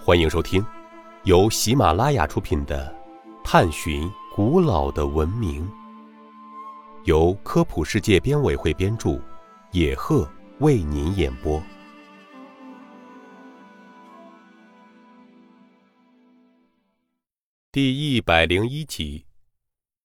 [0.00, 0.64] 欢迎收听
[1.24, 2.96] 由喜马拉雅出品的
[3.44, 5.68] 《探寻古老的文明》，
[7.04, 9.20] 由科普世界编委会编著，
[9.72, 10.26] 野鹤
[10.60, 11.62] 为您演播。
[17.70, 19.26] 第一百零一集：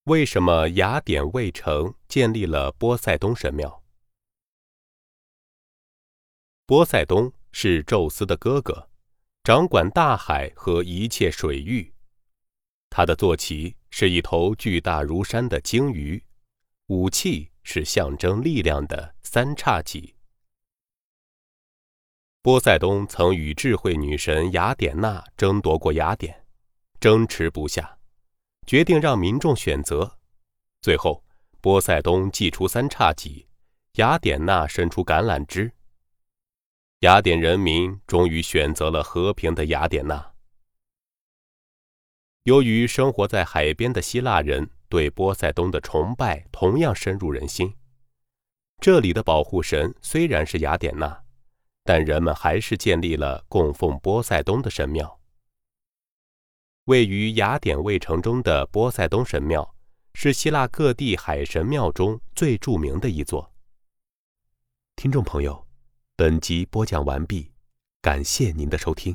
[0.05, 3.83] 为什么雅典卫城建立了波塞冬神庙？
[6.65, 8.89] 波塞冬是宙斯的哥哥，
[9.43, 11.93] 掌管大海和一切水域。
[12.89, 16.23] 他的坐骑是一头巨大如山的鲸鱼，
[16.87, 20.15] 武器是象征力量的三叉戟。
[22.41, 26.45] 波塞冬曾与智慧女神雅典娜争夺过雅典，
[27.01, 27.97] 争持不下，
[28.65, 30.19] 决定让民众选择。
[30.81, 31.21] 最后，
[31.59, 33.45] 波塞冬祭出三叉戟，
[33.95, 35.73] 雅典娜伸出橄榄枝。
[37.03, 40.31] 雅典人民终于选择了和平的雅典娜。
[42.43, 47.75] 由于生活在海边的希腊人对波塞冬的崇拜同样深入人心，
[48.79, 51.25] 这里的保护神虽然是雅典娜，
[51.83, 55.19] 但人们还是建立了供奉波塞冬的神庙。
[56.85, 59.75] 位于雅典卫城中的波塞冬神庙，
[60.13, 63.51] 是希腊各地海神庙中最著名的一座。
[64.95, 65.67] 听众朋友。
[66.23, 67.51] 本集播讲完毕，
[68.01, 69.13] 感谢您的收听。